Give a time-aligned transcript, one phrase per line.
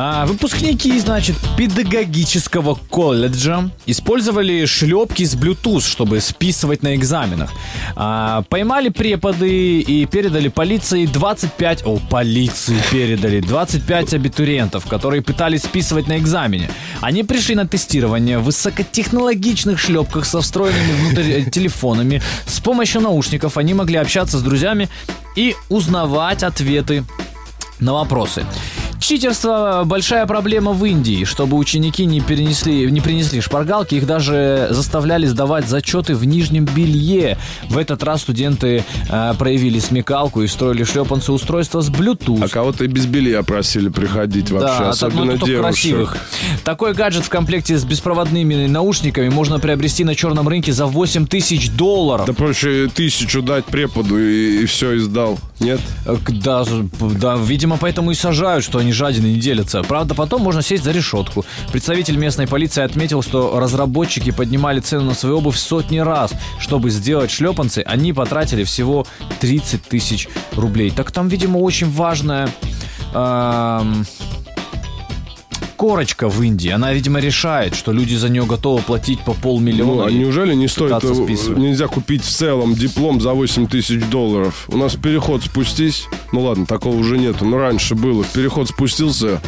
[0.00, 7.50] А, выпускники, значит, педагогического колледжа использовали шлепки с Bluetooth, чтобы списывать на экзаменах.
[7.96, 11.82] А, поймали преподы и передали полиции 25...
[11.84, 16.70] О, полиции передали 25 абитуриентов, которые пытались списывать на экзамене.
[17.00, 22.22] Они пришли на тестирование в высокотехнологичных шлепках со встроенными внутрь э, телефонами.
[22.46, 24.88] С помощью наушников они могли общаться с друзьями
[25.34, 27.02] и узнавать ответы
[27.80, 28.46] на вопросы.
[29.00, 31.24] Читерство– большая проблема в Индии.
[31.24, 37.38] Чтобы ученики не, перенесли, не принесли шпаргалки, их даже заставляли сдавать зачеты в нижнем белье.
[37.68, 42.44] В этот раз студенты э, проявили смекалку и строили шлепанцы устройства с Bluetooth.
[42.44, 45.60] А кого-то и без белья просили приходить вообще, да, особенно ну, девушек.
[45.60, 46.16] красивых.
[46.64, 51.70] Такой гаджет в комплекте с беспроводными наушниками можно приобрести на черном рынке за 8 тысяч
[51.70, 52.26] долларов.
[52.26, 55.38] Да проще тысячу дать преподу и, и все, и сдал.
[55.60, 55.80] Нет?
[56.06, 56.64] Э, Да,
[57.00, 59.82] да, видимо, поэтому и сажают, что они жадины не делятся.
[59.82, 61.44] Правда, потом можно сесть за решетку.
[61.72, 66.32] Представитель местной полиции отметил, что разработчики поднимали цену на свою обувь сотни раз.
[66.60, 69.06] Чтобы сделать шлепанцы, они потратили всего
[69.40, 70.90] 30 тысяч рублей.
[70.90, 72.48] Так там, видимо, очень важная...
[73.14, 74.06] эм,
[75.78, 76.70] корочка в Индии.
[76.70, 79.94] Она, видимо, решает, что люди за нее готовы платить по полмиллиона.
[79.94, 81.56] Ну, а неужели не стоит, э, списывать.
[81.58, 84.64] нельзя купить в целом диплом за 8 тысяч долларов?
[84.68, 88.24] У нас переход спустись, ну ладно, такого уже нету, но раньше было.
[88.24, 89.40] Переход спустился,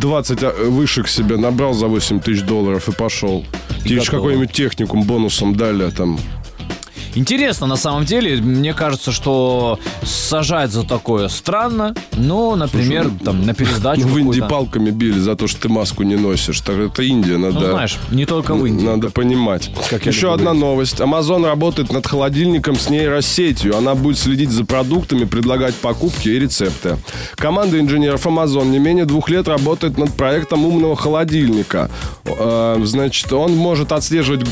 [0.00, 3.44] 20 а, вышек себе набрал за 8 тысяч долларов и пошел.
[3.82, 6.18] Тебе какой-нибудь техникум бонусом дали там.
[7.14, 11.94] Интересно, на самом деле, мне кажется, что сажать за такое странно.
[12.12, 16.02] Ну, например, там на пересдачу Ну, в Индии палками били за то, что ты маску
[16.02, 16.60] не носишь.
[16.60, 17.60] Так это Индия, надо...
[17.60, 18.84] Ну, знаешь, не только в Индии.
[18.84, 19.70] Надо понимать.
[19.90, 20.62] Как Еще одна говорить.
[20.62, 21.00] новость.
[21.00, 23.76] Amazon работает над холодильником с нейросетью.
[23.76, 26.96] Она будет следить за продуктами, предлагать покупки и рецепты.
[27.36, 31.90] Команда инженеров Amazon не менее двух лет работает над проектом умного холодильника.
[32.24, 34.46] Э, Значит, он может отслеживать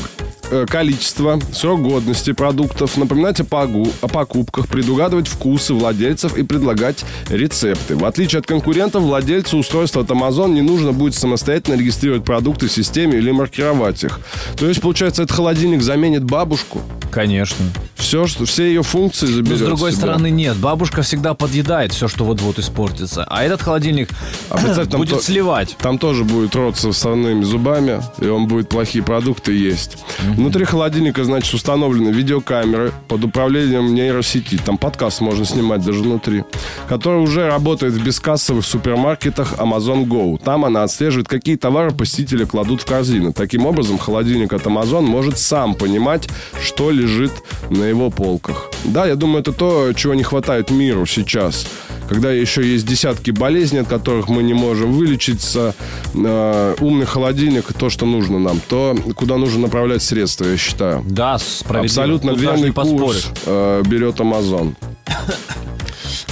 [0.69, 7.95] количество, срок годности продуктов, напоминать о, погу- о покупках, предугадывать вкусы владельцев и предлагать рецепты.
[7.95, 12.71] В отличие от конкурентов, владельцу устройства от Amazon не нужно будет самостоятельно регистрировать продукты в
[12.71, 14.19] системе или маркировать их.
[14.57, 16.81] То есть, получается, этот холодильник заменит бабушку.
[17.11, 17.65] Конечно.
[18.01, 20.01] Все, что, все ее функции Но заберет с другой себя.
[20.01, 20.57] стороны, нет.
[20.57, 23.23] Бабушка всегда подъедает все, что вот-вот испортится.
[23.29, 24.09] А этот холодильник
[24.49, 25.77] А представь, там будет то- сливать.
[25.79, 29.97] Там тоже будет рот со вставными зубами, и он будет плохие продукты есть.
[30.35, 34.57] Внутри холодильника, значит, установлены видеокамеры под управлением нейросети.
[34.57, 36.43] Там подкаст можно снимать даже внутри.
[36.89, 40.41] Который уже работает в бескассовых супермаркетах Amazon Go.
[40.43, 43.31] Там она отслеживает, какие товары посетители кладут в корзину.
[43.31, 46.27] Таким образом, холодильник от Amazon может сам понимать,
[46.61, 47.31] что лежит
[47.69, 48.69] на его полках.
[48.83, 51.65] Да, я думаю, это то, чего не хватает миру сейчас
[52.11, 55.73] когда еще есть десятки болезней, от которых мы не можем вылечиться,
[56.13, 61.05] э, умный холодильник то, что нужно нам, то, куда нужно направлять средства, я считаю.
[61.07, 61.85] Да, справедливо.
[61.85, 64.75] Абсолютно Тут верный курс э, берет Amazon.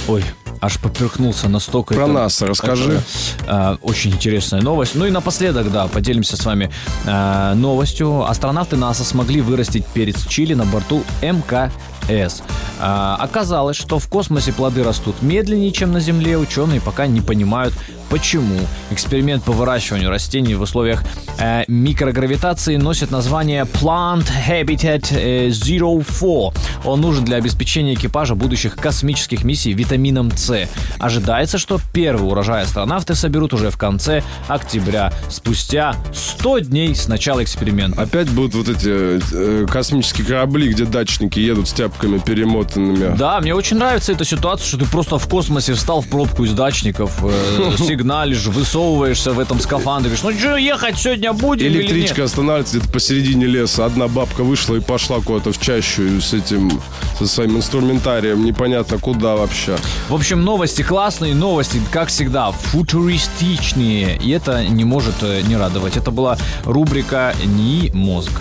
[0.06, 0.22] Ой,
[0.60, 1.94] аж поперхнулся настолько.
[1.94, 3.02] Про это- НАСА расскажи.
[3.44, 4.94] это, э, очень интересная новость.
[4.94, 6.70] Ну и напоследок, да, поделимся с вами
[7.06, 8.24] э, новостью.
[8.28, 12.42] Астронавты НАСА смогли вырастить перец чили на борту МКС.
[12.82, 16.38] А, оказалось, что в космосе плоды растут медленнее, чем на Земле.
[16.38, 17.74] Ученые пока не понимают,
[18.10, 18.58] почему.
[18.90, 21.02] Эксперимент по выращиванию растений в условиях
[21.38, 26.52] э, микрогравитации носит название Plant Habitat э, Zero 4.
[26.84, 30.68] Он нужен для обеспечения экипажа будущих космических миссий витамином С.
[30.98, 37.42] Ожидается, что первый урожай астронавты соберут уже в конце октября, спустя 100 дней с начала
[37.42, 38.02] эксперимента.
[38.02, 43.16] Опять будут вот эти э, космические корабли, где датчники едут с тяпками перемотанными.
[43.16, 46.52] Да, мне очень нравится эта ситуация, что ты просто в космосе встал в пробку из
[46.52, 47.70] дачников, э,
[48.00, 52.26] сигналишь, высовываешься в этом скафандре, говоришь, ну что, ехать сегодня будем или Электричка нет?
[52.26, 53.84] останавливается где-то посередине леса.
[53.84, 56.80] Одна бабка вышла и пошла куда-то в чащу с этим,
[57.18, 58.42] со своим инструментарием.
[58.44, 59.76] Непонятно куда вообще.
[60.08, 64.16] В общем, новости классные, новости, как всегда, футуристичные.
[64.16, 65.96] И это не может э, не радовать.
[65.98, 68.32] Это была рубрика «НИИ мозг».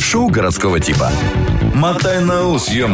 [0.00, 1.10] Шоу городского типа.
[1.74, 2.86] Мотай на ус, ё